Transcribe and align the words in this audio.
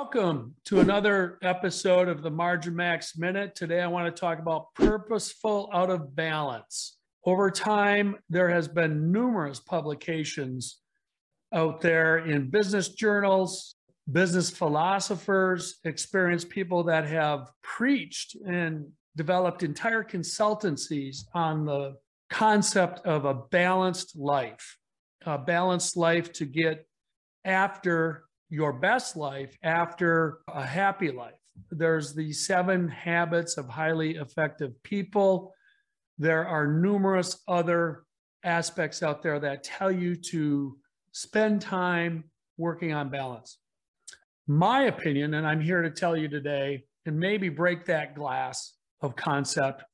Welcome 0.00 0.54
to 0.66 0.78
another 0.78 1.38
episode 1.42 2.06
of 2.06 2.22
the 2.22 2.30
Margin 2.30 2.76
Max 2.76 3.18
Minute. 3.18 3.56
Today, 3.56 3.80
I 3.80 3.88
want 3.88 4.06
to 4.06 4.20
talk 4.20 4.38
about 4.38 4.72
purposeful 4.76 5.68
out 5.74 5.90
of 5.90 6.14
balance. 6.14 6.98
Over 7.24 7.50
time, 7.50 8.14
there 8.30 8.48
has 8.48 8.68
been 8.68 9.10
numerous 9.10 9.58
publications 9.58 10.78
out 11.52 11.80
there 11.80 12.18
in 12.18 12.48
business 12.48 12.90
journals, 12.90 13.74
business 14.12 14.50
philosophers, 14.50 15.80
experienced 15.82 16.48
people 16.48 16.84
that 16.84 17.04
have 17.08 17.50
preached 17.64 18.36
and 18.46 18.86
developed 19.16 19.64
entire 19.64 20.04
consultancies 20.04 21.24
on 21.34 21.64
the 21.64 21.96
concept 22.30 23.04
of 23.04 23.24
a 23.24 23.34
balanced 23.34 24.16
life, 24.16 24.78
a 25.26 25.36
balanced 25.36 25.96
life 25.96 26.32
to 26.34 26.44
get 26.44 26.86
after 27.44 28.27
your 28.50 28.72
best 28.72 29.16
life 29.16 29.56
after 29.62 30.38
a 30.48 30.64
happy 30.64 31.10
life. 31.10 31.34
There's 31.70 32.14
the 32.14 32.32
seven 32.32 32.88
habits 32.88 33.58
of 33.58 33.68
highly 33.68 34.16
effective 34.16 34.80
people. 34.82 35.52
There 36.18 36.46
are 36.46 36.66
numerous 36.66 37.42
other 37.46 38.04
aspects 38.44 39.02
out 39.02 39.22
there 39.22 39.38
that 39.40 39.64
tell 39.64 39.90
you 39.90 40.16
to 40.16 40.78
spend 41.12 41.60
time 41.60 42.24
working 42.56 42.92
on 42.92 43.10
balance. 43.10 43.58
My 44.46 44.84
opinion, 44.84 45.34
and 45.34 45.46
I'm 45.46 45.60
here 45.60 45.82
to 45.82 45.90
tell 45.90 46.16
you 46.16 46.28
today, 46.28 46.84
and 47.06 47.18
maybe 47.18 47.48
break 47.48 47.84
that 47.86 48.14
glass 48.14 48.74
of 49.00 49.14
concept. 49.14 49.84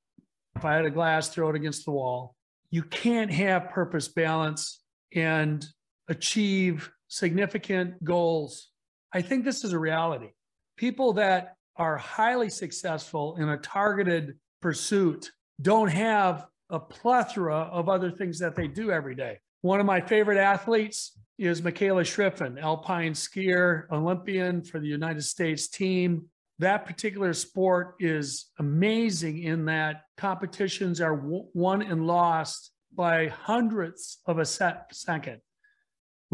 If 0.56 0.64
I 0.64 0.74
had 0.74 0.84
a 0.84 0.90
glass, 0.90 1.28
throw 1.28 1.50
it 1.50 1.56
against 1.56 1.84
the 1.84 1.90
wall. 1.90 2.36
You 2.70 2.82
can't 2.82 3.30
have 3.32 3.70
purpose 3.70 4.08
balance 4.08 4.80
and 5.14 5.64
achieve 6.08 6.90
significant 7.14 8.02
goals. 8.02 8.70
I 9.12 9.22
think 9.22 9.44
this 9.44 9.62
is 9.62 9.72
a 9.72 9.78
reality. 9.78 10.30
People 10.76 11.12
that 11.12 11.54
are 11.76 11.96
highly 11.96 12.50
successful 12.50 13.36
in 13.36 13.48
a 13.48 13.58
targeted 13.58 14.36
pursuit 14.60 15.30
don't 15.62 15.88
have 15.88 16.46
a 16.70 16.80
plethora 16.80 17.56
of 17.56 17.88
other 17.88 18.10
things 18.10 18.40
that 18.40 18.56
they 18.56 18.66
do 18.66 18.90
every 18.90 19.14
day. 19.14 19.38
One 19.62 19.78
of 19.78 19.86
my 19.86 20.00
favorite 20.00 20.38
athletes 20.38 21.16
is 21.38 21.62
Mikaela 21.62 22.02
Shiffrin, 22.02 22.60
alpine 22.60 23.12
skier, 23.12 23.84
Olympian 23.92 24.62
for 24.62 24.80
the 24.80 24.88
United 24.88 25.22
States 25.22 25.68
team. 25.68 26.26
That 26.58 26.84
particular 26.84 27.32
sport 27.32 27.94
is 28.00 28.46
amazing 28.58 29.42
in 29.44 29.64
that 29.66 30.02
competitions 30.16 31.00
are 31.00 31.20
won 31.54 31.82
and 31.82 32.06
lost 32.06 32.72
by 32.92 33.28
hundredths 33.28 34.18
of 34.26 34.38
a 34.38 34.44
second 34.44 35.40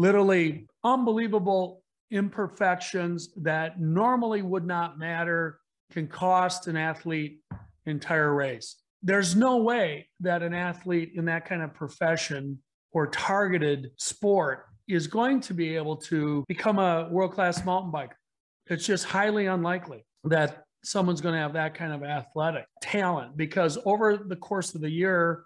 literally 0.01 0.65
unbelievable 0.83 1.83
imperfections 2.09 3.29
that 3.37 3.79
normally 3.79 4.41
would 4.41 4.65
not 4.65 4.97
matter 4.97 5.59
can 5.91 6.07
cost 6.07 6.67
an 6.67 6.75
athlete 6.75 7.39
entire 7.85 8.33
race. 8.33 8.77
There's 9.03 9.35
no 9.35 9.57
way 9.57 10.07
that 10.19 10.41
an 10.41 10.55
athlete 10.55 11.11
in 11.15 11.25
that 11.25 11.45
kind 11.45 11.61
of 11.61 11.75
profession 11.75 12.57
or 12.93 13.07
targeted 13.07 13.91
sport 13.97 14.65
is 14.87 15.05
going 15.05 15.39
to 15.41 15.53
be 15.53 15.75
able 15.75 15.95
to 15.95 16.43
become 16.47 16.79
a 16.79 17.07
world-class 17.11 17.63
mountain 17.63 17.91
biker. 17.91 18.17
It's 18.67 18.85
just 18.85 19.05
highly 19.05 19.45
unlikely 19.45 20.03
that 20.23 20.63
someone's 20.83 21.21
going 21.21 21.35
to 21.35 21.41
have 21.41 21.53
that 21.53 21.75
kind 21.75 21.93
of 21.93 22.03
athletic 22.03 22.65
talent 22.81 23.37
because 23.37 23.77
over 23.85 24.17
the 24.17 24.35
course 24.35 24.73
of 24.73 24.81
the 24.81 24.89
year 24.89 25.43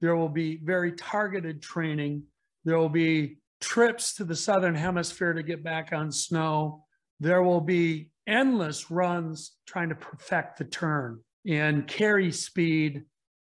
there 0.00 0.16
will 0.16 0.30
be 0.30 0.56
very 0.64 0.92
targeted 0.92 1.60
training 1.60 2.22
there 2.64 2.78
will 2.78 2.88
be 2.88 3.38
trips 3.60 4.14
to 4.14 4.24
the 4.24 4.36
southern 4.36 4.74
hemisphere 4.74 5.32
to 5.32 5.42
get 5.42 5.62
back 5.62 5.92
on 5.92 6.12
snow. 6.12 6.84
There 7.20 7.42
will 7.42 7.60
be 7.60 8.10
endless 8.26 8.90
runs 8.90 9.52
trying 9.66 9.88
to 9.88 9.94
perfect 9.94 10.58
the 10.58 10.64
turn 10.64 11.20
and 11.46 11.86
carry 11.86 12.30
speed 12.30 13.04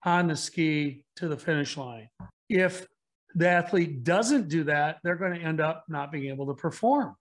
on 0.05 0.27
the 0.27 0.35
ski 0.35 1.03
to 1.17 1.27
the 1.27 1.37
finish 1.37 1.75
line. 1.75 2.09
If 2.49 2.87
the 3.35 3.49
athlete 3.49 4.03
doesn't 4.03 4.47
do 4.47 4.63
that, 4.65 4.97
they're 5.03 5.15
going 5.15 5.33
to 5.33 5.45
end 5.45 5.59
up 5.59 5.85
not 5.89 6.11
being 6.11 6.29
able 6.29 6.47
to 6.47 6.53
perform. 6.53 7.15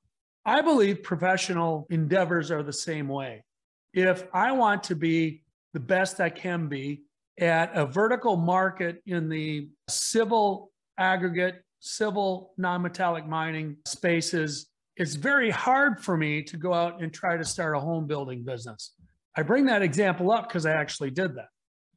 I 0.44 0.62
believe 0.62 1.02
professional 1.02 1.86
endeavors 1.90 2.50
are 2.50 2.62
the 2.62 2.72
same 2.72 3.08
way. 3.08 3.44
If 3.92 4.24
I 4.32 4.52
want 4.52 4.84
to 4.84 4.94
be 4.94 5.42
the 5.74 5.80
best 5.80 6.20
I 6.20 6.30
can 6.30 6.68
be 6.68 7.02
at 7.38 7.76
a 7.76 7.86
vertical 7.86 8.36
market 8.36 9.02
in 9.06 9.28
the 9.28 9.68
civil 9.88 10.70
aggregate 10.98 11.62
civil 11.80 12.52
non-metallic 12.56 13.26
mining 13.26 13.76
spaces, 13.86 14.68
it's 14.96 15.14
very 15.14 15.50
hard 15.50 16.00
for 16.00 16.16
me 16.16 16.42
to 16.42 16.56
go 16.56 16.74
out 16.74 17.02
and 17.02 17.12
try 17.12 17.36
to 17.36 17.44
start 17.44 17.76
a 17.76 17.80
home 17.80 18.06
building 18.06 18.44
business. 18.44 18.94
I 19.36 19.42
bring 19.42 19.66
that 19.66 19.82
example 19.82 20.32
up 20.32 20.48
because 20.48 20.66
I 20.66 20.72
actually 20.72 21.10
did 21.10 21.36
that. 21.36 21.48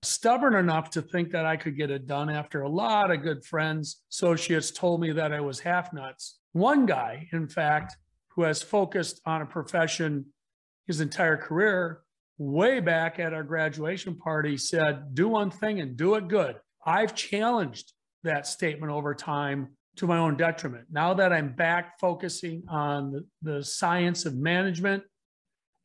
Stubborn 0.03 0.55
enough 0.55 0.91
to 0.91 1.01
think 1.01 1.31
that 1.31 1.45
I 1.45 1.57
could 1.57 1.77
get 1.77 1.91
it 1.91 2.07
done 2.07 2.29
after 2.29 2.61
a 2.61 2.69
lot 2.69 3.11
of 3.11 3.23
good 3.23 3.43
friends, 3.43 4.01
associates 4.11 4.71
told 4.71 5.01
me 5.01 5.11
that 5.13 5.33
I 5.33 5.41
was 5.41 5.59
half 5.59 5.93
nuts. 5.93 6.39
One 6.53 6.85
guy, 6.85 7.27
in 7.31 7.47
fact, 7.47 7.97
who 8.29 8.43
has 8.43 8.61
focused 8.61 9.21
on 9.25 9.41
a 9.41 9.45
profession 9.45 10.25
his 10.87 11.01
entire 11.01 11.37
career, 11.37 12.01
way 12.37 12.79
back 12.79 13.19
at 13.19 13.33
our 13.33 13.43
graduation 13.43 14.15
party, 14.15 14.57
said, 14.57 15.13
Do 15.13 15.27
one 15.27 15.51
thing 15.51 15.79
and 15.79 15.95
do 15.95 16.15
it 16.15 16.27
good. 16.27 16.55
I've 16.85 17.15
challenged 17.15 17.93
that 18.23 18.47
statement 18.47 18.91
over 18.91 19.13
time 19.13 19.69
to 19.97 20.07
my 20.07 20.17
own 20.17 20.37
detriment. 20.37 20.85
Now 20.91 21.13
that 21.13 21.33
I'm 21.33 21.53
back 21.53 21.99
focusing 21.99 22.63
on 22.69 23.11
the, 23.11 23.25
the 23.41 23.63
science 23.63 24.25
of 24.25 24.35
management 24.35 25.03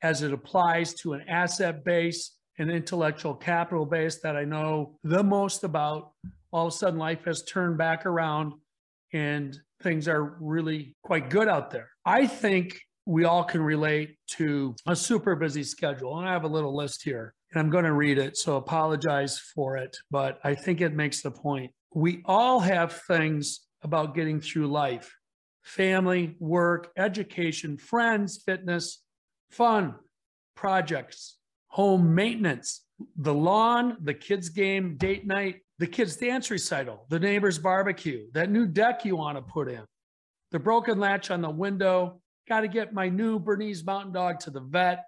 as 0.02 0.22
it 0.22 0.32
applies 0.32 0.94
to 0.94 1.14
an 1.14 1.22
asset 1.28 1.84
base, 1.84 2.36
an 2.58 2.70
intellectual 2.70 3.34
capital 3.34 3.84
base 3.84 4.20
that 4.22 4.36
I 4.36 4.44
know 4.44 4.98
the 5.02 5.22
most 5.22 5.64
about, 5.64 6.12
all 6.52 6.68
of 6.68 6.72
a 6.72 6.76
sudden 6.76 6.98
life 6.98 7.24
has 7.24 7.42
turned 7.44 7.76
back 7.78 8.06
around 8.06 8.52
and 9.12 9.58
things 9.82 10.08
are 10.08 10.36
really 10.40 10.96
quite 11.02 11.28
good 11.30 11.48
out 11.48 11.70
there. 11.70 11.90
I 12.04 12.26
think 12.26 12.78
we 13.06 13.24
all 13.24 13.44
can 13.44 13.62
relate 13.62 14.16
to 14.32 14.74
a 14.86 14.96
super 14.96 15.36
busy 15.36 15.62
schedule. 15.62 16.18
And 16.18 16.28
I 16.28 16.32
have 16.32 16.44
a 16.44 16.48
little 16.48 16.74
list 16.74 17.02
here 17.02 17.34
and 17.52 17.60
I'm 17.60 17.70
going 17.70 17.84
to 17.84 17.92
read 17.92 18.18
it. 18.18 18.36
So 18.36 18.56
apologize 18.56 19.38
for 19.54 19.76
it, 19.76 19.96
but 20.10 20.38
I 20.44 20.54
think 20.54 20.80
it 20.80 20.94
makes 20.94 21.22
the 21.22 21.30
point 21.30 21.70
we 21.96 22.20
all 22.26 22.60
have 22.60 22.92
things 22.92 23.60
about 23.80 24.14
getting 24.14 24.38
through 24.38 24.66
life. 24.66 25.16
Family, 25.62 26.36
work, 26.38 26.92
education, 26.94 27.78
friends, 27.78 28.42
fitness, 28.44 29.02
fun, 29.50 29.94
projects, 30.54 31.38
home 31.68 32.14
maintenance, 32.14 32.84
the 33.16 33.32
lawn, 33.32 33.96
the 34.02 34.12
kids' 34.12 34.50
game, 34.50 34.98
date 34.98 35.26
night, 35.26 35.62
the 35.78 35.86
kids' 35.86 36.16
dance 36.16 36.50
recital, 36.50 37.06
the 37.08 37.18
neighbor's 37.18 37.58
barbecue, 37.58 38.26
that 38.34 38.50
new 38.50 38.66
deck 38.66 39.06
you 39.06 39.16
want 39.16 39.38
to 39.38 39.42
put 39.42 39.66
in, 39.66 39.82
the 40.52 40.58
broken 40.58 41.00
latch 41.00 41.30
on 41.30 41.40
the 41.40 41.48
window, 41.48 42.20
got 42.46 42.60
to 42.60 42.68
get 42.68 42.92
my 42.92 43.08
new 43.08 43.38
Bernese 43.38 43.84
mountain 43.84 44.12
dog 44.12 44.38
to 44.40 44.50
the 44.50 44.60
vet, 44.60 45.06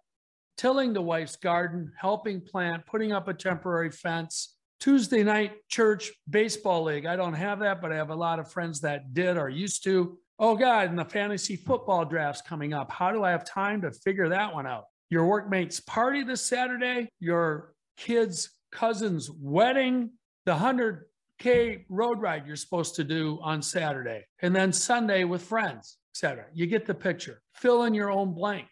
tilling 0.56 0.94
the 0.94 1.02
wife's 1.02 1.36
garden, 1.36 1.92
helping 1.98 2.40
plant, 2.40 2.86
putting 2.86 3.12
up 3.12 3.28
a 3.28 3.34
temporary 3.34 3.90
fence, 3.90 4.54
Tuesday 4.80 5.24
night 5.24 5.52
church 5.68 6.12
baseball 6.28 6.84
league. 6.84 7.06
I 7.06 7.16
don't 7.16 7.34
have 7.34 7.60
that, 7.60 7.80
but 7.80 7.92
I 7.92 7.96
have 7.96 8.10
a 8.10 8.14
lot 8.14 8.38
of 8.38 8.50
friends 8.50 8.80
that 8.82 9.12
did 9.12 9.36
or 9.36 9.48
used 9.48 9.82
to. 9.84 10.18
Oh 10.38 10.54
God, 10.54 10.88
and 10.88 10.98
the 10.98 11.04
fantasy 11.04 11.56
football 11.56 12.04
draft's 12.04 12.42
coming 12.42 12.72
up. 12.72 12.90
How 12.92 13.10
do 13.10 13.24
I 13.24 13.30
have 13.30 13.44
time 13.44 13.82
to 13.82 13.90
figure 13.90 14.28
that 14.28 14.54
one 14.54 14.66
out? 14.66 14.84
Your 15.10 15.26
workmate's 15.26 15.80
party 15.80 16.22
this 16.22 16.42
Saturday, 16.42 17.08
your 17.18 17.74
kid's 17.96 18.50
cousin's 18.70 19.30
wedding, 19.30 20.10
the 20.46 20.54
100K 20.54 21.86
road 21.88 22.20
ride 22.20 22.46
you're 22.46 22.56
supposed 22.56 22.94
to 22.96 23.04
do 23.04 23.40
on 23.42 23.62
Saturday, 23.62 24.24
and 24.42 24.54
then 24.54 24.72
Sunday 24.72 25.24
with 25.24 25.42
friends, 25.42 25.96
etc. 26.14 26.44
You 26.54 26.66
get 26.66 26.86
the 26.86 26.94
picture. 26.94 27.40
Fill 27.54 27.84
in 27.84 27.94
your 27.94 28.10
own 28.10 28.32
blank. 28.32 28.68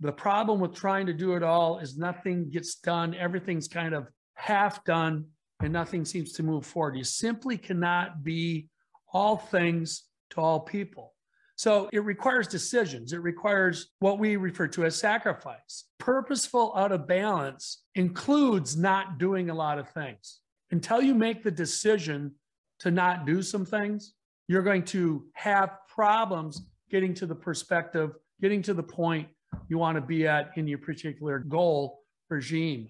The 0.00 0.12
problem 0.12 0.60
with 0.60 0.74
trying 0.74 1.06
to 1.06 1.12
do 1.12 1.34
it 1.34 1.42
all 1.42 1.78
is 1.78 1.98
nothing 1.98 2.50
gets 2.50 2.76
done. 2.76 3.14
Everything's 3.14 3.68
kind 3.68 3.94
of 3.94 4.08
half 4.34 4.82
done 4.84 5.26
and 5.62 5.72
nothing 5.72 6.04
seems 6.04 6.32
to 6.32 6.42
move 6.42 6.66
forward. 6.66 6.96
You 6.96 7.04
simply 7.04 7.56
cannot 7.56 8.24
be 8.24 8.68
all 9.12 9.36
things 9.36 10.04
to 10.30 10.40
all 10.40 10.60
people. 10.60 11.14
So 11.54 11.88
it 11.92 12.02
requires 12.02 12.48
decisions. 12.48 13.12
It 13.12 13.22
requires 13.22 13.90
what 14.00 14.18
we 14.18 14.36
refer 14.36 14.66
to 14.68 14.84
as 14.84 14.96
sacrifice. 14.96 15.84
Purposeful 15.98 16.72
out 16.76 16.90
of 16.90 17.06
balance 17.06 17.84
includes 17.94 18.76
not 18.76 19.18
doing 19.18 19.50
a 19.50 19.54
lot 19.54 19.78
of 19.78 19.88
things. 19.90 20.40
Until 20.72 21.00
you 21.00 21.14
make 21.14 21.44
the 21.44 21.50
decision 21.50 22.32
to 22.80 22.90
not 22.90 23.26
do 23.26 23.42
some 23.42 23.64
things, 23.64 24.14
you're 24.48 24.62
going 24.62 24.84
to 24.86 25.24
have 25.34 25.78
problems 25.86 26.62
getting 26.90 27.14
to 27.14 27.26
the 27.26 27.34
perspective, 27.34 28.12
getting 28.40 28.62
to 28.62 28.74
the 28.74 28.82
point 28.82 29.28
you 29.68 29.78
want 29.78 29.96
to 29.96 30.00
be 30.00 30.26
at 30.26 30.50
in 30.56 30.66
your 30.66 30.78
particular 30.78 31.38
goal 31.38 32.00
regime 32.28 32.88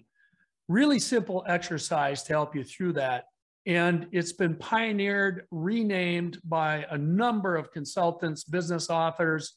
really 0.67 0.99
simple 0.99 1.43
exercise 1.47 2.23
to 2.23 2.33
help 2.33 2.55
you 2.55 2.63
through 2.63 2.93
that. 2.93 3.25
And 3.65 4.07
it's 4.11 4.33
been 4.33 4.55
pioneered, 4.55 5.45
renamed 5.51 6.39
by 6.43 6.85
a 6.89 6.97
number 6.97 7.55
of 7.55 7.71
consultants, 7.71 8.43
business 8.43 8.89
authors, 8.89 9.53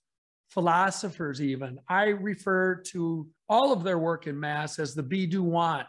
philosophers, 0.51 1.43
even. 1.43 1.79
I 1.89 2.07
refer 2.07 2.77
to 2.89 3.29
all 3.49 3.73
of 3.73 3.83
their 3.83 3.99
work 3.99 4.27
in 4.27 4.39
mass 4.39 4.79
as 4.79 4.95
the 4.95 5.03
be 5.03 5.27
do 5.27 5.43
want. 5.43 5.89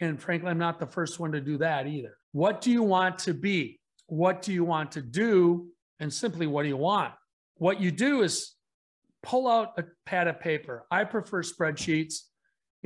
And 0.00 0.20
frankly, 0.20 0.50
I'm 0.50 0.58
not 0.58 0.78
the 0.78 0.86
first 0.86 1.18
one 1.18 1.32
to 1.32 1.40
do 1.40 1.56
that 1.58 1.86
either. 1.86 2.18
What 2.32 2.60
do 2.60 2.70
you 2.70 2.82
want 2.82 3.18
to 3.20 3.32
be? 3.32 3.80
What 4.06 4.42
do 4.42 4.52
you 4.52 4.64
want 4.64 4.92
to 4.92 5.02
do? 5.02 5.68
And 5.98 6.12
simply, 6.12 6.46
what 6.46 6.62
do 6.64 6.68
you 6.68 6.76
want? 6.76 7.14
What 7.56 7.80
you 7.80 7.90
do 7.90 8.22
is 8.22 8.52
pull 9.22 9.48
out 9.48 9.78
a 9.78 9.84
pad 10.04 10.28
of 10.28 10.38
paper. 10.40 10.84
I 10.90 11.04
prefer 11.04 11.42
spreadsheets. 11.42 12.20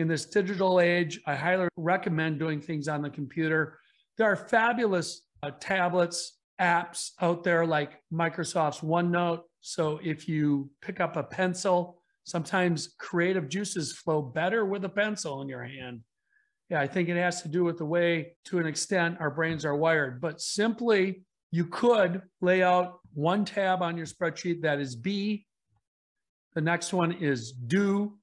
In 0.00 0.08
this 0.08 0.25
digital 0.25 0.81
age, 0.81 1.20
I 1.26 1.37
highly 1.37 1.69
recommend 1.76 2.38
doing 2.38 2.58
things 2.58 2.88
on 2.88 3.02
the 3.02 3.11
computer. 3.11 3.79
There 4.17 4.26
are 4.26 4.35
fabulous 4.35 5.26
uh, 5.43 5.50
tablets, 5.61 6.38
apps 6.58 7.11
out 7.20 7.44
there 7.44 7.67
like 7.67 8.00
Microsoft's 8.11 8.81
OneNote. 8.81 9.43
So 9.61 10.00
if 10.02 10.26
you 10.26 10.70
pick 10.81 11.00
up 11.00 11.17
a 11.17 11.23
pencil, 11.23 12.00
sometimes 12.25 12.94
creative 12.99 13.50
juices 13.50 13.93
flow 13.93 14.23
better 14.23 14.64
with 14.64 14.87
a 14.87 14.88
pencil 14.88 15.43
in 15.43 15.50
your 15.50 15.64
hand. 15.64 16.00
Yeah, 16.70 16.81
I 16.81 16.87
think 16.87 17.11
it 17.11 17.17
has 17.17 17.43
to 17.43 17.49
do 17.49 17.62
with 17.62 17.76
the 17.76 17.85
way, 17.85 18.37
to 18.46 18.58
an 18.58 18.67
extent, 18.67 19.19
our 19.20 19.31
brains 19.31 19.67
are 19.67 19.76
wired. 19.76 20.19
But 20.19 20.41
simply, 20.41 21.26
you 21.50 21.67
could 21.67 22.23
lay 22.41 22.62
out 22.62 23.00
one 23.12 23.44
tab 23.44 23.82
on 23.82 23.99
your 23.99 24.06
spreadsheet 24.06 24.62
that 24.62 24.81
is 24.81 24.96
B, 24.96 25.44
the 26.55 26.62
next 26.62 26.94
one 26.94 27.12
is 27.12 27.53
do, 27.53 28.19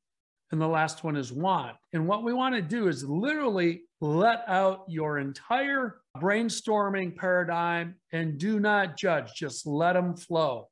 and 0.52 0.62
the 0.62 0.68
last 0.68 1.04
one 1.04 1.16
is 1.16 1.32
want. 1.32 1.76
And 1.94 2.08
what 2.08 2.24
we 2.24 2.34
want 2.34 2.56
to 2.56 2.62
do 2.62 2.88
is 2.88 3.04
literally 3.04 3.82
let 4.00 4.44
out 4.48 4.86
your 4.88 5.18
entire 5.20 5.98
brainstorming 6.18 7.16
paradigm 7.16 7.96
and 8.12 8.38
do 8.38 8.60
not 8.60 8.98
judge, 8.98 9.34
just 9.36 9.66
let 9.68 9.94
them 9.94 10.16
flow. 10.16 10.68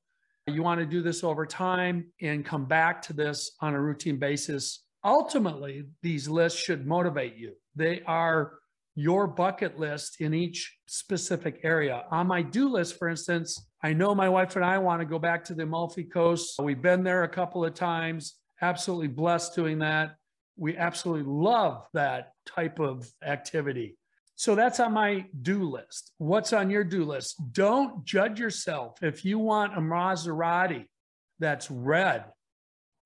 You 0.47 0.61
want 0.61 0.79
to 0.79 0.85
do 0.85 1.01
this 1.01 1.23
over 1.23 1.45
time 1.45 2.11
and 2.21 2.45
come 2.45 2.65
back 2.65 3.01
to 3.03 3.13
this 3.13 3.51
on 3.61 3.73
a 3.73 3.81
routine 3.81 4.19
basis. 4.19 4.83
Ultimately, 5.03 5.85
these 6.03 6.29
lists 6.29 6.59
should 6.59 6.85
motivate 6.85 7.35
you. 7.35 7.53
They 7.75 8.01
are 8.05 8.59
your 8.95 9.27
bucket 9.27 9.77
list 9.77 10.21
in 10.21 10.33
each 10.33 10.77
specific 10.87 11.59
area. 11.63 12.05
On 12.11 12.27
my 12.27 12.41
do 12.41 12.69
list, 12.69 12.97
for 12.97 13.09
instance, 13.09 13.67
I 13.83 13.93
know 13.93 14.15
my 14.15 14.29
wife 14.29 14.55
and 14.55 14.63
I 14.63 14.77
want 14.77 15.01
to 15.01 15.05
go 15.05 15.19
back 15.19 15.43
to 15.45 15.53
the 15.53 15.63
Amalfi 15.63 16.05
Coast. 16.05 16.55
We've 16.61 16.81
been 16.81 17.03
there 17.03 17.23
a 17.23 17.29
couple 17.29 17.65
of 17.65 17.73
times, 17.73 18.35
absolutely 18.65 19.07
blessed 19.07 19.55
doing 19.55 19.79
that. 19.79 20.15
We 20.57 20.77
absolutely 20.77 21.31
love 21.31 21.87
that 21.93 22.31
type 22.45 22.79
of 22.79 23.09
activity. 23.23 23.97
So 24.35 24.55
that's 24.55 24.79
on 24.79 24.93
my 24.93 25.25
do 25.41 25.63
list. 25.63 26.11
What's 26.17 26.51
on 26.51 26.69
your 26.69 26.83
do 26.83 27.05
list? 27.05 27.41
Don't 27.53 28.03
judge 28.03 28.39
yourself. 28.39 29.01
If 29.01 29.23
you 29.23 29.39
want 29.39 29.77
a 29.77 29.81
Maserati 29.81 30.87
that's 31.39 31.69
red, 31.69 32.25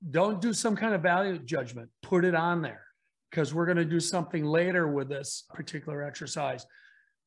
don't 0.09 0.41
do 0.41 0.53
some 0.53 0.75
kind 0.75 0.95
of 0.95 1.01
value 1.01 1.37
judgment. 1.39 1.89
Put 2.01 2.25
it 2.25 2.35
on 2.35 2.61
there 2.61 2.85
because 3.29 3.53
we're 3.53 3.65
going 3.65 3.77
to 3.77 3.85
do 3.85 3.99
something 3.99 4.43
later 4.45 4.87
with 4.87 5.09
this 5.09 5.43
particular 5.53 6.03
exercise. 6.03 6.65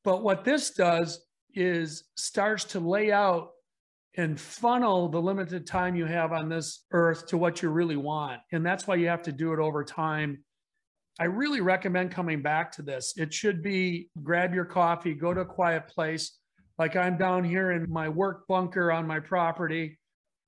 But 0.04 0.22
what 0.22 0.44
this 0.44 0.70
does 0.70 1.24
is 1.54 2.04
starts 2.16 2.64
to 2.64 2.80
lay 2.80 3.12
out 3.12 3.50
and 4.16 4.38
funnel 4.38 5.08
the 5.08 5.20
limited 5.20 5.66
time 5.66 5.96
you 5.96 6.04
have 6.04 6.32
on 6.32 6.48
this 6.48 6.84
earth 6.92 7.26
to 7.28 7.38
what 7.38 7.62
you 7.62 7.70
really 7.70 7.96
want. 7.96 8.40
And 8.52 8.64
that's 8.64 8.86
why 8.86 8.96
you 8.96 9.08
have 9.08 9.22
to 9.22 9.32
do 9.32 9.52
it 9.52 9.58
over 9.58 9.84
time. 9.84 10.44
I 11.18 11.24
really 11.24 11.60
recommend 11.60 12.10
coming 12.10 12.42
back 12.42 12.72
to 12.72 12.82
this. 12.82 13.14
It 13.16 13.32
should 13.32 13.62
be 13.62 14.10
grab 14.22 14.54
your 14.54 14.64
coffee, 14.64 15.14
go 15.14 15.32
to 15.32 15.42
a 15.42 15.46
quiet 15.46 15.88
place. 15.88 16.38
Like 16.78 16.96
I'm 16.96 17.16
down 17.16 17.44
here 17.44 17.72
in 17.72 17.90
my 17.90 18.08
work 18.08 18.46
bunker 18.48 18.90
on 18.90 19.06
my 19.06 19.20
property, 19.20 19.98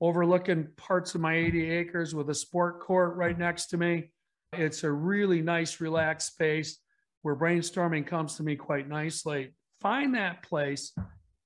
overlooking 0.00 0.68
parts 0.76 1.14
of 1.14 1.20
my 1.20 1.34
80 1.34 1.70
acres 1.70 2.14
with 2.14 2.30
a 2.30 2.34
sport 2.34 2.80
court 2.80 3.16
right 3.16 3.38
next 3.38 3.66
to 3.66 3.76
me. 3.76 4.10
It's 4.52 4.84
a 4.84 4.90
really 4.90 5.42
nice, 5.42 5.80
relaxed 5.80 6.32
space 6.32 6.78
where 7.22 7.36
brainstorming 7.36 8.06
comes 8.06 8.36
to 8.36 8.42
me 8.42 8.56
quite 8.56 8.88
nicely. 8.88 9.54
Find 9.80 10.14
that 10.14 10.42
place 10.42 10.92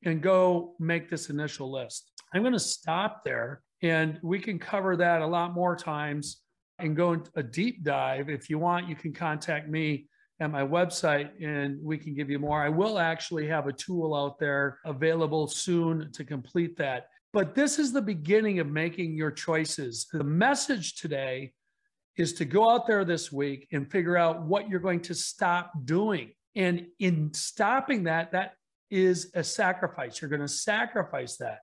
and 0.05 0.23
go 0.23 0.75
make 0.79 1.11
this 1.11 1.31
initial 1.31 1.71
list. 1.71 2.11
I'm 2.33 2.43
going 2.43 2.53
to 2.53 2.59
stop 2.59 3.25
there 3.25 3.62
and 3.83 4.19
we 4.23 4.39
can 4.39 4.59
cover 4.59 4.97
that 4.97 5.23
a 5.23 5.27
lot 5.27 5.55
more 5.55 5.77
times 5.77 6.43
and 6.79 6.97
go 6.97 7.12
into 7.12 7.31
a 7.37 7.43
deep 7.43 7.83
dive. 7.85 8.29
If 8.29 8.50
you 8.50 8.59
want, 8.59 8.89
you 8.89 8.95
can 8.95 9.12
contact 9.12 9.69
me 9.69 10.09
at 10.41 10.50
my 10.50 10.62
website 10.62 11.31
and 11.43 11.79
we 11.83 11.99
can 11.99 12.15
give 12.15 12.31
you 12.31 12.39
more. 12.39 12.62
I 12.62 12.69
will 12.69 12.99
actually 12.99 13.49
have 13.49 13.67
a 13.67 13.73
tool 13.73 14.15
out 14.15 14.39
there 14.39 14.79
available 14.85 15.49
soon 15.49 16.12
to 16.12 16.25
complete 16.25 16.77
that. 16.79 17.09
But 17.33 17.55
this 17.55 17.79
is 17.79 17.93
the 17.93 18.03
beginning 18.03 18.59
of 18.59 18.69
making 18.69 19.15
your 19.15 19.31
choices. 19.31 20.06
The 20.12 20.25
message 20.25 20.95
today 20.97 21.53
is 22.17 22.33
to 22.35 22.45
go 22.45 22.71
out 22.71 22.87
there 22.87 23.05
this 23.05 23.31
week 23.33 23.69
and 23.73 23.91
figure 23.91 24.17
out 24.17 24.43
what 24.43 24.69
you're 24.69 24.81
going 24.81 25.00
to 25.03 25.15
stop 25.15 25.73
doing. 25.85 26.33
And 26.56 26.87
in 26.99 27.33
stopping 27.35 28.05
that, 28.05 28.33
that 28.33 28.53
is 28.90 29.31
a 29.35 29.44
sacrifice. 29.44 30.20
You're 30.20 30.31
going 30.31 30.43
to 30.43 30.49
sacrifice 30.49 31.37
that. 31.37 31.61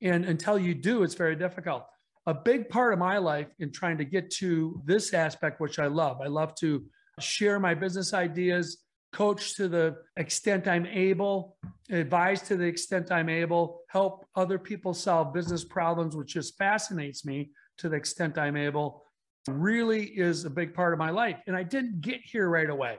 And 0.00 0.24
until 0.24 0.58
you 0.58 0.74
do, 0.74 1.02
it's 1.02 1.14
very 1.14 1.36
difficult. 1.36 1.84
A 2.26 2.34
big 2.34 2.68
part 2.68 2.92
of 2.92 2.98
my 2.98 3.18
life 3.18 3.48
in 3.58 3.72
trying 3.72 3.98
to 3.98 4.04
get 4.04 4.30
to 4.32 4.80
this 4.84 5.14
aspect, 5.14 5.60
which 5.60 5.78
I 5.78 5.86
love, 5.86 6.20
I 6.20 6.28
love 6.28 6.54
to 6.56 6.84
share 7.20 7.58
my 7.58 7.74
business 7.74 8.14
ideas, 8.14 8.78
coach 9.12 9.54
to 9.56 9.68
the 9.68 9.96
extent 10.16 10.66
I'm 10.66 10.86
able, 10.86 11.56
advise 11.90 12.42
to 12.42 12.56
the 12.56 12.64
extent 12.64 13.12
I'm 13.12 13.28
able, 13.28 13.80
help 13.88 14.24
other 14.34 14.58
people 14.58 14.94
solve 14.94 15.34
business 15.34 15.64
problems, 15.64 16.16
which 16.16 16.34
just 16.34 16.56
fascinates 16.56 17.24
me 17.24 17.50
to 17.78 17.88
the 17.88 17.96
extent 17.96 18.38
I'm 18.38 18.56
able 18.56 19.04
really 19.48 20.04
is 20.04 20.44
a 20.44 20.50
big 20.50 20.72
part 20.74 20.92
of 20.92 20.98
my 20.98 21.10
life. 21.10 21.36
And 21.46 21.56
I 21.56 21.62
didn't 21.62 22.00
get 22.00 22.20
here 22.22 22.48
right 22.48 22.70
away. 22.70 22.98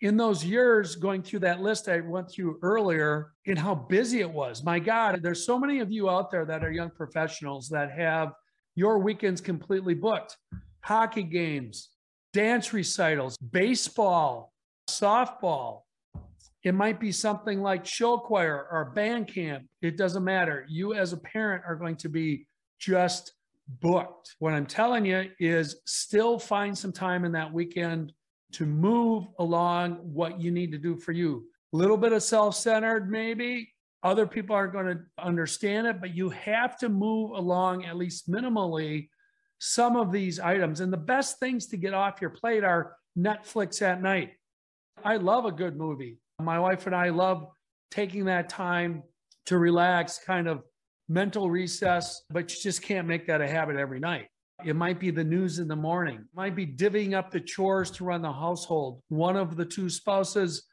In 0.00 0.16
those 0.16 0.42
years, 0.42 0.96
going 0.96 1.22
through 1.22 1.40
that 1.40 1.60
list 1.60 1.86
I 1.88 2.00
went 2.00 2.30
through 2.30 2.58
earlier, 2.62 3.34
in 3.44 3.56
how 3.56 3.74
busy 3.74 4.20
it 4.20 4.30
was. 4.30 4.64
My 4.64 4.78
God, 4.78 5.20
there's 5.22 5.44
so 5.44 5.58
many 5.58 5.80
of 5.80 5.92
you 5.92 6.08
out 6.08 6.30
there 6.30 6.46
that 6.46 6.64
are 6.64 6.72
young 6.72 6.90
professionals 6.90 7.68
that 7.68 7.90
have 7.92 8.32
your 8.74 8.98
weekends 8.98 9.42
completely 9.42 9.92
booked. 9.92 10.38
Hockey 10.82 11.22
games, 11.22 11.90
dance 12.32 12.72
recitals, 12.72 13.36
baseball, 13.36 14.54
softball. 14.88 15.82
It 16.64 16.74
might 16.74 16.98
be 16.98 17.12
something 17.12 17.60
like 17.60 17.84
show 17.84 18.16
choir 18.16 18.68
or 18.70 18.92
band 18.94 19.28
camp. 19.28 19.64
It 19.82 19.98
doesn't 19.98 20.24
matter. 20.24 20.64
You, 20.68 20.94
as 20.94 21.12
a 21.12 21.18
parent, 21.18 21.64
are 21.66 21.76
going 21.76 21.96
to 21.96 22.08
be 22.08 22.46
just 22.78 23.32
booked. 23.80 24.34
What 24.38 24.54
I'm 24.54 24.66
telling 24.66 25.04
you 25.04 25.26
is 25.38 25.76
still 25.84 26.38
find 26.38 26.76
some 26.76 26.92
time 26.92 27.26
in 27.26 27.32
that 27.32 27.52
weekend 27.52 28.14
to 28.52 28.66
move 28.66 29.24
along 29.38 29.94
what 29.96 30.40
you 30.40 30.50
need 30.50 30.72
to 30.72 30.78
do 30.78 30.96
for 30.96 31.12
you. 31.12 31.44
A 31.72 31.76
little 31.76 31.96
bit 31.96 32.12
of 32.12 32.22
self 32.22 32.56
centered, 32.56 33.10
maybe. 33.10 33.72
Other 34.02 34.26
people 34.26 34.56
aren't 34.56 34.72
going 34.72 34.86
to 34.86 35.00
understand 35.18 35.86
it, 35.86 36.00
but 36.00 36.14
you 36.14 36.30
have 36.30 36.78
to 36.78 36.88
move 36.88 37.32
along 37.32 37.84
at 37.84 37.96
least 37.96 38.30
minimally 38.30 39.08
some 39.58 39.94
of 39.94 40.10
these 40.10 40.40
items. 40.40 40.80
And 40.80 40.92
the 40.92 40.96
best 40.96 41.38
things 41.38 41.66
to 41.66 41.76
get 41.76 41.92
off 41.92 42.20
your 42.20 42.30
plate 42.30 42.64
are 42.64 42.96
Netflix 43.16 43.82
at 43.82 44.00
night. 44.00 44.32
I 45.04 45.16
love 45.16 45.44
a 45.44 45.52
good 45.52 45.76
movie. 45.76 46.18
My 46.40 46.58
wife 46.58 46.86
and 46.86 46.96
I 46.96 47.10
love 47.10 47.46
taking 47.90 48.24
that 48.24 48.48
time 48.48 49.02
to 49.46 49.58
relax, 49.58 50.18
kind 50.18 50.48
of 50.48 50.62
mental 51.08 51.50
recess, 51.50 52.22
but 52.30 52.50
you 52.54 52.60
just 52.62 52.82
can't 52.82 53.06
make 53.06 53.26
that 53.26 53.40
a 53.40 53.48
habit 53.48 53.76
every 53.76 54.00
night. 54.00 54.28
It 54.64 54.76
might 54.76 55.00
be 55.00 55.10
the 55.10 55.24
news 55.24 55.58
in 55.58 55.68
the 55.68 55.76
morning, 55.76 56.16
it 56.16 56.36
might 56.36 56.54
be 56.54 56.66
divvying 56.66 57.14
up 57.14 57.30
the 57.30 57.40
chores 57.40 57.90
to 57.92 58.04
run 58.04 58.22
the 58.22 58.32
household. 58.32 59.02
One 59.08 59.36
of 59.36 59.56
the 59.56 59.64
two 59.64 59.88
spouses 59.88 60.64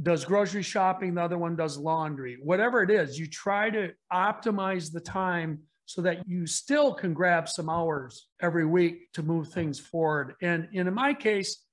does 0.00 0.24
grocery 0.24 0.62
shopping, 0.62 1.14
the 1.14 1.22
other 1.22 1.38
one 1.38 1.56
does 1.56 1.76
laundry. 1.76 2.38
Whatever 2.42 2.82
it 2.82 2.90
is, 2.90 3.18
you 3.18 3.26
try 3.26 3.68
to 3.70 3.92
optimize 4.12 4.92
the 4.92 5.00
time 5.00 5.60
so 5.86 6.02
that 6.02 6.28
you 6.28 6.46
still 6.46 6.92
can 6.92 7.14
grab 7.14 7.48
some 7.48 7.68
hours 7.68 8.28
every 8.40 8.66
week 8.66 9.10
to 9.14 9.22
move 9.22 9.48
things 9.48 9.80
forward. 9.80 10.34
And, 10.42 10.68
and 10.74 10.86
in 10.86 10.94
my 10.94 11.14
case, 11.14 11.64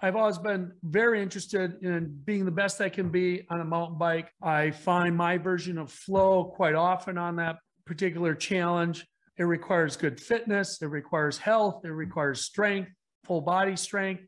I've 0.00 0.16
always 0.16 0.38
been 0.38 0.72
very 0.82 1.22
interested 1.22 1.82
in 1.82 2.20
being 2.24 2.46
the 2.46 2.50
best 2.50 2.80
I 2.80 2.88
can 2.88 3.10
be 3.10 3.46
on 3.50 3.60
a 3.60 3.64
mountain 3.64 3.98
bike. 3.98 4.30
I 4.42 4.70
find 4.70 5.14
my 5.14 5.36
version 5.36 5.76
of 5.76 5.92
flow 5.92 6.44
quite 6.44 6.74
often 6.74 7.18
on 7.18 7.36
that 7.36 7.58
particular 7.84 8.34
challenge. 8.34 9.06
It 9.40 9.44
requires 9.44 9.96
good 9.96 10.20
fitness, 10.20 10.82
it 10.82 10.88
requires 10.88 11.38
health, 11.38 11.86
it 11.86 11.88
requires 11.88 12.42
strength, 12.42 12.90
full 13.24 13.40
body 13.40 13.74
strength, 13.74 14.24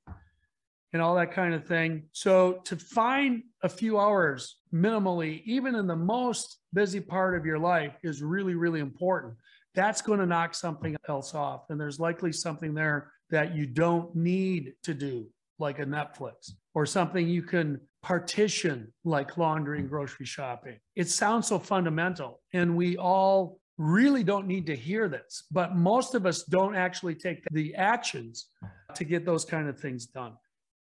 and 0.95 1.02
all 1.02 1.16
that 1.16 1.33
kind 1.33 1.52
of 1.52 1.66
thing. 1.66 2.04
So, 2.12 2.62
to 2.64 2.76
find 2.76 3.42
a 3.62 3.69
few 3.69 3.99
hours 3.99 4.57
minimally, 4.73 5.42
even 5.45 5.75
in 5.75 5.87
the 5.87 5.95
most 5.95 6.61
busy 6.73 6.99
part 6.99 7.37
of 7.37 7.45
your 7.45 7.59
life, 7.59 7.95
is 8.02 8.23
really, 8.23 8.54
really 8.54 8.81
important. 8.81 9.35
That's 9.75 10.00
going 10.00 10.19
to 10.19 10.25
knock 10.25 10.54
something 10.54 10.97
else 11.07 11.35
off. 11.35 11.64
And 11.69 11.78
there's 11.78 12.00
likely 12.00 12.33
something 12.33 12.73
there 12.73 13.12
that 13.28 13.54
you 13.54 13.66
don't 13.66 14.16
need 14.16 14.73
to 14.85 14.95
do 14.95 15.26
like 15.59 15.78
a 15.78 15.85
Netflix 15.85 16.52
or 16.73 16.87
something 16.87 17.28
you 17.28 17.42
can 17.42 17.78
partition 18.02 18.90
like 19.04 19.37
laundry 19.37 19.78
and 19.78 19.90
grocery 19.90 20.25
shopping. 20.25 20.78
It 20.97 21.11
sounds 21.11 21.49
so 21.49 21.59
fundamental. 21.59 22.40
And 22.54 22.76
we 22.76 22.97
all 22.97 23.61
really 23.79 24.23
don't 24.23 24.47
need 24.47 24.67
to 24.67 24.76
hear 24.76 25.09
this, 25.09 25.45
but 25.50 25.75
most 25.75 26.14
of 26.14 26.26
us 26.26 26.43
don't 26.45 26.76
actually 26.76 27.14
take 27.14 27.43
the 27.50 27.75
actions 27.75 28.49
to 28.95 29.05
get 29.05 29.25
those 29.25 29.45
kind 29.45 29.69
of 29.69 29.79
things 29.79 30.07
done. 30.07 30.35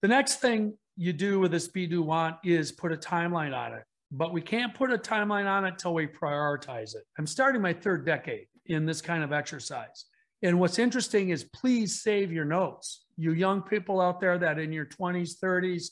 The 0.01 0.07
next 0.07 0.37
thing 0.37 0.73
you 0.97 1.13
do 1.13 1.39
with 1.39 1.51
this 1.51 1.67
be 1.67 1.87
do 1.87 2.01
want 2.01 2.37
is 2.43 2.71
put 2.71 2.91
a 2.91 2.97
timeline 2.97 3.55
on 3.55 3.73
it, 3.73 3.83
but 4.11 4.33
we 4.33 4.41
can't 4.41 4.73
put 4.73 4.91
a 4.91 4.97
timeline 4.97 5.45
on 5.45 5.65
it 5.65 5.77
till 5.77 5.93
we 5.93 6.07
prioritize 6.07 6.95
it. 6.95 7.03
I'm 7.17 7.27
starting 7.27 7.61
my 7.61 7.73
third 7.73 8.05
decade 8.05 8.47
in 8.65 8.85
this 8.85 9.01
kind 9.01 9.23
of 9.23 9.31
exercise. 9.31 10.05
And 10.41 10.59
what's 10.59 10.79
interesting 10.79 11.29
is 11.29 11.43
please 11.43 12.01
save 12.01 12.31
your 12.31 12.45
notes. 12.45 13.05
You 13.17 13.33
young 13.33 13.61
people 13.61 13.99
out 13.99 14.19
there 14.19 14.37
that 14.37 14.57
in 14.57 14.71
your 14.71 14.85
20s, 14.85 15.33
30s, 15.43 15.89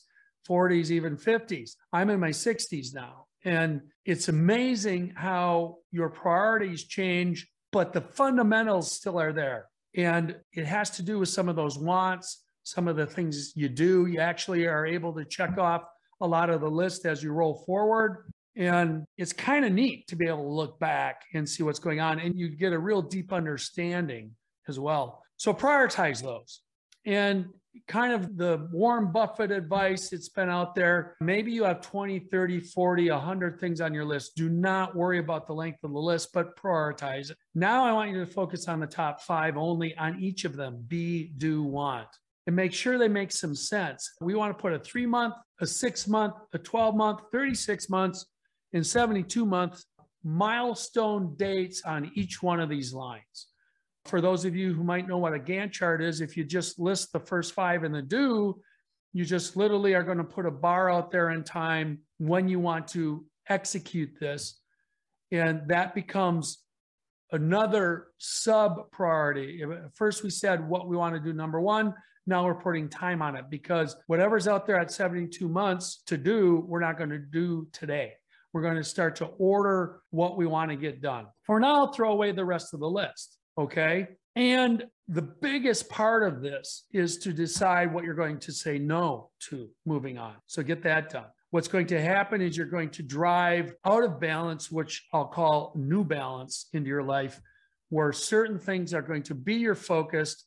40s, 0.48 0.92
even 0.92 1.18
50s. 1.18 1.76
I'm 1.92 2.10
in 2.10 2.20
my 2.20 2.30
60s 2.30 2.94
now. 2.94 3.27
And 3.46 3.82
it's 4.06 4.30
amazing 4.30 5.14
how 5.16 5.78
your 5.92 6.10
priorities 6.10 6.86
change, 6.86 7.48
but 7.72 7.94
the 7.94 8.02
fundamentals 8.02 8.92
still 8.92 9.20
are 9.20 9.34
there. 9.34 9.68
And 9.96 10.36
it 10.54 10.66
has 10.66 10.90
to 10.92 11.04
do 11.04 11.20
with 11.20 11.30
some 11.30 11.50
of 11.50 11.56
those 11.56 11.78
wants, 11.78 12.44
some 12.64 12.88
of 12.88 12.96
the 12.96 13.06
things 13.06 13.54
you 13.56 13.70
do. 13.70 14.06
You 14.06 14.20
actually 14.20 14.66
are 14.66 14.86
able 14.86 15.14
to 15.14 15.26
check 15.26 15.58
off 15.58 15.84
a 16.22 16.28
lot 16.28 16.50
of 16.50 16.62
the 16.62 16.70
list 16.70 17.06
as 17.06 17.24
you 17.24 17.32
roll 17.32 17.64
forward. 17.66 18.32
And 18.56 19.06
it's 19.18 19.34
kind 19.34 19.66
of 19.66 19.72
neat 19.72 20.08
to 20.08 20.16
be 20.16 20.28
able 20.28 20.44
to 20.44 20.50
look 20.50 20.80
back 20.80 21.22
and 21.34 21.48
see 21.48 21.64
what's 21.64 21.80
going 21.80 22.00
on. 22.00 22.20
And 22.20 22.38
you 22.38 22.50
get 22.50 22.74
a 22.74 22.80
real 22.80 23.02
deep 23.02 23.32
understanding 23.32 24.32
as 24.68 24.80
well. 24.80 25.24
So 25.38 25.54
prioritize 25.54 26.22
those. 26.22 26.62
And 27.06 27.46
kind 27.88 28.14
of 28.14 28.38
the 28.38 28.68
Warren 28.72 29.12
Buffett 29.12 29.52
advice 29.52 30.14
it's 30.14 30.30
been 30.30 30.50
out 30.50 30.76
there. 30.76 31.16
Maybe 31.22 31.52
you 31.52 31.64
have 31.64 31.82
20, 31.82 32.20
30, 32.20 32.60
40, 32.60 33.12
100 33.12 33.60
things 33.60 33.82
on 33.82 33.94
your 33.94 34.06
list. 34.06 34.36
Do 34.36 34.50
not 34.50 34.96
worry 34.96 35.20
about 35.20 35.48
the 35.48 35.54
length 35.54 35.84
of 35.84 35.92
the 35.92 36.00
list, 36.00 36.34
but 36.34 36.56
prioritize 36.58 37.32
it. 37.32 37.38
Now 37.56 37.86
I 37.86 37.92
want 37.94 38.12
you 38.12 38.20
to 38.20 38.32
focus 38.32 38.68
on 38.68 38.80
the 38.80 38.88
top 38.88 39.22
five 39.22 39.58
only 39.58 39.96
on 39.98 40.20
each 40.20 40.46
of 40.46 40.56
them 40.56 40.84
be, 40.88 41.34
do, 41.38 41.64
want, 41.64 42.08
and 42.46 42.56
make 42.56 42.74
sure 42.74 42.98
they 42.98 43.08
make 43.08 43.32
some 43.32 43.56
sense. 43.56 44.14
We 44.22 44.36
want 44.36 44.58
to 44.58 44.62
put 44.62 44.74
a 44.74 44.80
three 44.80 45.06
month, 45.06 45.36
a 45.60 45.68
six 45.68 46.08
month, 46.08 46.34
a 46.54 46.58
12 46.58 46.96
month, 46.96 47.20
36 47.32 47.90
months, 47.90 48.26
and 48.74 48.86
72 48.86 49.46
month 49.46 49.84
milestone 50.24 51.36
dates 51.38 51.84
on 51.84 52.12
each 52.16 52.42
one 52.42 52.60
of 52.60 52.70
these 52.70 52.94
lines 52.94 53.48
for 54.08 54.22
those 54.22 54.46
of 54.46 54.56
you 54.56 54.74
who 54.74 54.84
might 54.84 55.08
know 55.08 55.18
what 55.18 55.34
a 55.34 55.40
Gantt 55.40 55.72
chart 55.72 56.02
is, 56.02 56.22
if 56.22 56.38
you 56.38 56.44
just 56.44 56.80
list 56.80 57.12
the 57.12 57.20
first 57.20 57.54
five 57.54 57.84
in 57.84 57.92
the 57.92 58.02
do, 58.02 58.60
you 59.14 59.26
just 59.26 59.56
literally 59.56 59.94
are 59.96 60.04
going 60.04 60.18
to 60.18 60.24
put 60.24 60.46
a 60.46 60.52
bar 60.52 60.92
out 60.92 61.12
there 61.12 61.32
in 61.32 61.44
time 61.44 62.00
when 62.18 62.48
you 62.48 62.60
want 62.60 62.88
to 62.90 63.26
execute 63.50 64.12
this. 64.20 64.60
And 65.32 65.68
that 65.68 65.96
becomes 65.96 66.60
another 67.32 68.08
sub 68.18 68.92
priority. 68.92 69.64
First, 69.96 70.24
we 70.24 70.30
said 70.30 70.68
what 70.68 70.88
we 70.88 70.96
want 70.96 71.16
to 71.16 71.22
do, 71.22 71.34
number 71.34 71.60
one. 71.60 71.94
Now 72.26 72.46
we're 72.46 72.56
putting 72.56 72.90
time 72.90 73.22
on 73.22 73.36
it 73.36 73.46
because 73.50 73.96
whatever's 74.08 74.48
out 74.48 74.66
there 74.66 74.78
at 74.78 74.92
72 74.92 75.48
months 75.48 76.04
to 76.08 76.18
do, 76.18 76.66
we're 76.68 76.82
not 76.82 76.98
going 76.98 77.10
to 77.10 77.20
do 77.20 77.68
today. 77.72 78.14
We're 78.54 78.62
going 78.62 78.76
to 78.76 78.84
start 78.84 79.16
to 79.18 79.26
order 79.38 80.02
what 80.10 80.38
we 80.38 80.46
want 80.46 80.72
to 80.72 80.78
get 80.78 81.02
done. 81.02 81.28
For 81.44 81.60
now, 81.60 81.88
throw 81.88 82.12
away 82.12 82.32
the 82.32 82.46
rest 82.46 82.74
of 82.74 82.80
the 82.80 82.90
list. 82.90 83.37
Okay. 83.58 84.08
And 84.36 84.86
the 85.08 85.22
biggest 85.22 85.90
part 85.90 86.22
of 86.24 86.42
this 86.42 86.86
is 86.92 87.18
to 87.20 87.34
decide 87.34 87.94
what 87.94 88.04
you're 88.04 88.14
going 88.14 88.40
to 88.40 88.52
say 88.52 88.78
no 88.78 89.32
to 89.50 89.70
moving 89.86 90.18
on. 90.18 90.36
So 90.46 90.62
get 90.62 90.84
that 90.84 91.10
done. 91.10 91.26
What's 91.50 91.70
going 91.70 91.88
to 91.88 92.02
happen 92.02 92.42
is 92.42 92.58
you're 92.58 92.68
going 92.68 92.90
to 92.92 93.04
drive 93.04 93.74
out 93.86 94.04
of 94.04 94.20
balance, 94.20 94.70
which 94.70 95.08
I'll 95.14 95.28
call 95.28 95.72
new 95.76 96.04
balance 96.04 96.68
into 96.74 96.90
your 96.90 97.04
life, 97.04 97.40
where 97.90 98.12
certain 98.12 98.60
things 98.60 98.94
are 98.94 99.02
going 99.02 99.24
to 99.24 99.34
be 99.34 99.56
your 99.56 99.76
focus. 99.76 100.46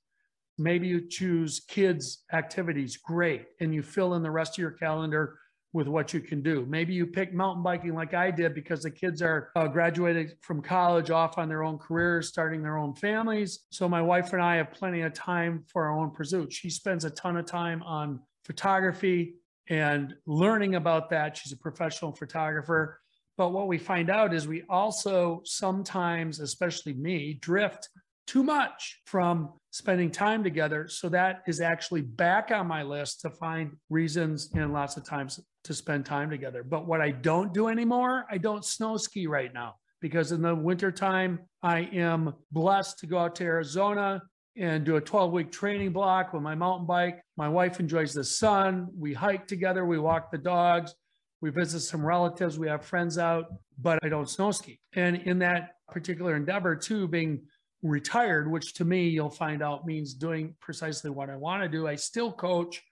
Maybe 0.58 0.88
you 0.88 1.08
choose 1.08 1.60
kids' 1.66 2.22
activities, 2.32 2.98
great, 2.98 3.46
and 3.60 3.74
you 3.74 3.82
fill 3.82 4.14
in 4.14 4.22
the 4.22 4.30
rest 4.30 4.52
of 4.52 4.58
your 4.58 4.72
calendar 4.72 5.38
with 5.72 5.86
what 5.86 6.12
you 6.12 6.20
can 6.20 6.42
do. 6.42 6.66
Maybe 6.68 6.94
you 6.94 7.06
pick 7.06 7.32
mountain 7.32 7.62
biking 7.62 7.94
like 7.94 8.12
I 8.12 8.30
did 8.30 8.54
because 8.54 8.82
the 8.82 8.90
kids 8.90 9.22
are 9.22 9.50
uh, 9.54 9.68
graduated 9.68 10.34
from 10.40 10.62
college, 10.62 11.10
off 11.10 11.38
on 11.38 11.48
their 11.48 11.62
own 11.62 11.78
careers, 11.78 12.28
starting 12.28 12.62
their 12.62 12.76
own 12.76 12.94
families. 12.94 13.60
So 13.70 13.88
my 13.88 14.02
wife 14.02 14.32
and 14.32 14.42
I 14.42 14.56
have 14.56 14.72
plenty 14.72 15.02
of 15.02 15.14
time 15.14 15.64
for 15.72 15.84
our 15.84 15.96
own 15.96 16.10
pursuit. 16.10 16.52
She 16.52 16.70
spends 16.70 17.04
a 17.04 17.10
ton 17.10 17.36
of 17.36 17.46
time 17.46 17.82
on 17.84 18.20
photography 18.44 19.36
and 19.68 20.14
learning 20.26 20.74
about 20.74 21.10
that. 21.10 21.36
She's 21.36 21.52
a 21.52 21.56
professional 21.56 22.12
photographer. 22.12 23.00
But 23.38 23.52
what 23.52 23.68
we 23.68 23.78
find 23.78 24.10
out 24.10 24.34
is 24.34 24.48
we 24.48 24.64
also 24.68 25.40
sometimes, 25.44 26.40
especially 26.40 26.94
me, 26.94 27.34
drift 27.40 27.88
too 28.26 28.42
much 28.42 29.00
from 29.06 29.52
spending 29.70 30.10
time 30.10 30.42
together. 30.42 30.88
So 30.88 31.08
that 31.10 31.42
is 31.46 31.60
actually 31.60 32.02
back 32.02 32.50
on 32.50 32.66
my 32.66 32.82
list 32.82 33.20
to 33.22 33.30
find 33.30 33.72
reasons 33.88 34.50
and 34.54 34.72
lots 34.72 34.96
of 34.96 35.04
times 35.04 35.40
to 35.64 35.74
spend 35.74 36.06
time 36.06 36.30
together. 36.30 36.62
But 36.62 36.86
what 36.86 37.00
I 37.00 37.10
don't 37.10 37.54
do 37.54 37.68
anymore, 37.68 38.26
I 38.30 38.38
don't 38.38 38.64
snow 38.64 38.96
ski 38.96 39.26
right 39.26 39.52
now 39.52 39.76
because 40.00 40.32
in 40.32 40.42
the 40.42 40.54
wintertime, 40.54 41.40
I 41.62 41.80
am 41.92 42.34
blessed 42.50 42.98
to 43.00 43.06
go 43.06 43.18
out 43.18 43.36
to 43.36 43.44
Arizona 43.44 44.22
and 44.56 44.84
do 44.84 44.96
a 44.96 45.00
12 45.00 45.32
week 45.32 45.52
training 45.52 45.92
block 45.92 46.32
with 46.32 46.42
my 46.42 46.54
mountain 46.54 46.86
bike. 46.86 47.22
My 47.36 47.48
wife 47.48 47.78
enjoys 47.78 48.12
the 48.12 48.24
sun. 48.24 48.88
We 48.98 49.14
hike 49.14 49.46
together, 49.46 49.84
we 49.84 49.98
walk 49.98 50.32
the 50.32 50.38
dogs, 50.38 50.94
we 51.40 51.50
visit 51.50 51.80
some 51.80 52.04
relatives, 52.04 52.58
we 52.58 52.68
have 52.68 52.84
friends 52.84 53.18
out, 53.18 53.46
but 53.80 53.98
I 54.02 54.08
don't 54.08 54.28
snow 54.28 54.50
ski. 54.50 54.80
And 54.94 55.16
in 55.16 55.38
that 55.40 55.70
particular 55.88 56.34
endeavor, 56.34 56.74
too, 56.76 57.06
being 57.06 57.42
retired, 57.82 58.50
which 58.50 58.74
to 58.74 58.84
me, 58.84 59.08
you'll 59.08 59.30
find 59.30 59.62
out 59.62 59.86
means 59.86 60.14
doing 60.14 60.54
precisely 60.60 61.10
what 61.10 61.30
I 61.30 61.36
want 61.36 61.62
to 61.62 61.68
do, 61.68 61.86
I 61.86 61.96
still 61.96 62.32
coach 62.32 62.82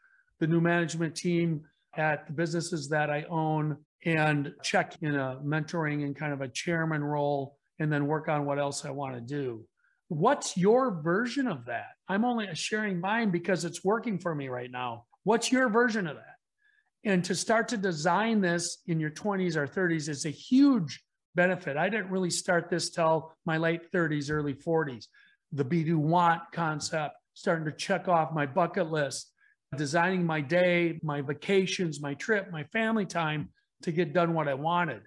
the 0.40 0.46
new 0.46 0.60
management 0.60 1.14
team 1.14 1.62
at 1.96 2.26
the 2.26 2.32
businesses 2.32 2.88
that 2.88 3.10
I 3.10 3.24
own 3.28 3.76
and 4.04 4.52
check 4.62 4.96
in 5.02 5.16
a 5.16 5.40
mentoring 5.44 6.04
and 6.04 6.14
kind 6.14 6.32
of 6.32 6.40
a 6.40 6.48
chairman 6.48 7.02
role 7.02 7.56
and 7.80 7.92
then 7.92 8.06
work 8.06 8.28
on 8.28 8.44
what 8.44 8.58
else 8.58 8.84
I 8.84 8.90
want 8.90 9.14
to 9.14 9.20
do. 9.20 9.64
What's 10.08 10.56
your 10.56 11.02
version 11.02 11.46
of 11.46 11.66
that? 11.66 11.88
I'm 12.08 12.24
only 12.24 12.48
sharing 12.54 13.00
mine 13.00 13.30
because 13.30 13.64
it's 13.64 13.84
working 13.84 14.18
for 14.18 14.34
me 14.34 14.48
right 14.48 14.70
now. 14.70 15.04
What's 15.24 15.52
your 15.52 15.68
version 15.68 16.06
of 16.06 16.16
that? 16.16 16.24
And 17.04 17.24
to 17.24 17.34
start 17.34 17.68
to 17.68 17.76
design 17.76 18.40
this 18.40 18.78
in 18.86 18.98
your 19.00 19.10
20s 19.10 19.56
or 19.56 19.66
30s 19.66 20.08
is 20.08 20.24
a 20.24 20.30
huge 20.30 21.02
benefit. 21.38 21.76
I 21.76 21.88
didn't 21.88 22.10
really 22.10 22.30
start 22.30 22.68
this 22.68 22.90
till 22.90 23.32
my 23.46 23.58
late 23.58 23.92
30s, 23.92 24.28
early 24.28 24.54
40s. 24.54 25.06
The 25.52 25.62
be 25.62 25.84
do 25.84 25.96
want 25.96 26.42
concept, 26.52 27.14
starting 27.34 27.64
to 27.66 27.70
check 27.70 28.08
off 28.08 28.34
my 28.34 28.44
bucket 28.44 28.90
list, 28.90 29.30
designing 29.76 30.26
my 30.26 30.40
day, 30.40 30.98
my 31.00 31.20
vacations, 31.20 32.00
my 32.00 32.14
trip, 32.14 32.50
my 32.50 32.64
family 32.64 33.06
time 33.06 33.50
to 33.82 33.92
get 33.92 34.12
done 34.12 34.34
what 34.34 34.48
I 34.48 34.54
wanted. 34.54 35.02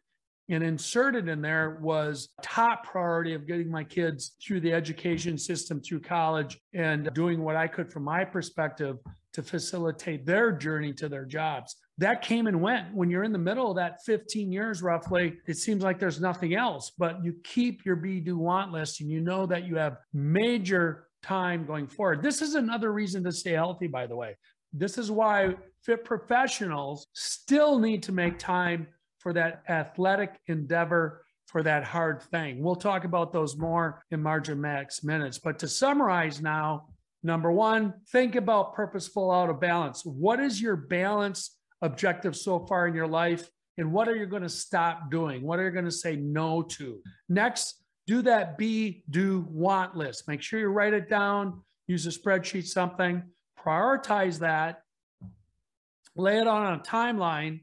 And 0.48 0.64
inserted 0.64 1.28
in 1.28 1.42
there 1.42 1.80
was 1.82 2.30
top 2.42 2.86
priority 2.86 3.34
of 3.34 3.46
getting 3.46 3.70
my 3.70 3.84
kids 3.84 4.38
through 4.42 4.62
the 4.62 4.72
education 4.72 5.38
system, 5.38 5.82
through 5.82 6.00
college, 6.00 6.58
and 6.74 7.10
doing 7.14 7.44
what 7.44 7.58
I 7.58 7.68
could 7.68 7.92
from 7.92 8.04
my 8.06 8.24
perspective 8.24 9.00
to 9.34 9.44
facilitate 9.44 10.26
their 10.26 10.54
journey 10.54 10.94
to 10.94 11.10
their 11.10 11.26
jobs. 11.26 11.76
That 12.02 12.24
came 12.24 12.48
and 12.48 12.64
went. 12.64 12.96
When 12.96 13.12
you're 13.12 13.24
in 13.24 13.32
the 13.32 13.38
middle 13.38 13.70
of 13.70 13.76
that 13.76 14.04
15 14.04 14.52
years 14.52 14.82
roughly, 14.82 15.38
it 15.48 15.58
seems 15.58 15.84
like 15.84 16.00
there's 16.00 16.20
nothing 16.20 16.56
else, 16.56 16.92
but 16.98 17.24
you 17.24 17.36
keep 17.44 17.86
your 17.86 17.96
be 17.96 18.20
do 18.20 18.40
want 18.40 18.72
list 18.72 19.02
and 19.02 19.10
you 19.10 19.22
know 19.22 19.46
that 19.46 19.68
you 19.68 19.76
have 19.76 19.98
major 20.12 21.06
time 21.22 21.64
going 21.64 21.86
forward. 21.86 22.24
This 22.24 22.42
is 22.42 22.56
another 22.56 22.92
reason 22.92 23.24
to 23.26 23.32
stay 23.32 23.52
healthy, 23.52 23.86
by 23.86 24.08
the 24.08 24.16
way. 24.16 24.36
This 24.74 24.98
is 24.98 25.12
why 25.12 25.54
fit 25.84 26.04
professionals 26.04 27.06
still 27.14 27.78
need 27.78 28.02
to 28.04 28.12
make 28.12 28.40
time 28.40 28.88
for 29.20 29.32
that 29.34 29.62
athletic 29.70 30.40
endeavor, 30.48 31.24
for 31.46 31.62
that 31.62 31.84
hard 31.84 32.24
thing. 32.24 32.64
We'll 32.64 32.76
talk 32.76 33.04
about 33.04 33.32
those 33.32 33.56
more 33.56 34.04
in 34.10 34.24
Margin 34.24 34.60
Max 34.60 35.04
minutes. 35.04 35.38
But 35.38 35.60
to 35.60 35.68
summarize 35.68 36.42
now, 36.42 36.88
number 37.22 37.52
one, 37.52 37.94
think 38.12 38.34
about 38.34 38.74
purposeful 38.74 39.30
out 39.30 39.52
of 39.52 39.62
balance. 39.62 40.04
What 40.04 40.40
is 40.40 40.60
your 40.60 40.76
balance 40.76 41.60
objective 41.82 42.36
so 42.36 42.60
far 42.60 42.88
in 42.88 42.94
your 42.94 43.08
life? 43.08 43.50
And 43.78 43.92
what 43.92 44.08
are 44.08 44.16
you 44.16 44.26
going 44.26 44.44
to 44.44 44.50
stop 44.50 45.10
doing? 45.10 45.42
What 45.42 45.60
are 45.60 45.66
you 45.66 45.72
going 45.72 45.86
to 45.86 45.92
say 45.92 46.16
no 46.16 46.62
to? 46.64 47.00
Next, 47.30 47.82
do 48.08 48.22
that 48.24 48.58
be, 48.58 49.04
do, 49.10 49.48
want 49.50 49.96
list. 49.96 50.28
Make 50.28 50.42
sure 50.42 50.60
you 50.60 50.68
write 50.68 50.94
it 50.94 51.10
down, 51.10 51.62
use 51.88 52.06
a 52.06 52.10
spreadsheet, 52.10 52.66
something, 52.66 53.24
prioritize 53.58 54.40
that, 54.40 54.84
lay 56.16 56.40
it 56.40 56.48
on 56.48 56.74
a 56.74 56.80
timeline, 56.80 57.62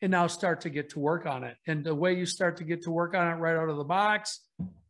and 0.00 0.10
now 0.10 0.26
start 0.26 0.60
to 0.62 0.70
get 0.70 0.90
to 0.90 0.98
work 0.98 1.26
on 1.26 1.44
it. 1.44 1.56
And 1.66 1.84
the 1.84 1.94
way 1.94 2.14
you 2.14 2.26
start 2.26 2.56
to 2.58 2.64
get 2.64 2.82
to 2.82 2.90
work 2.90 3.14
on 3.14 3.26
it 3.26 3.40
right 3.40 3.56
out 3.56 3.68
of 3.68 3.76
the 3.76 3.84
box 3.84 4.40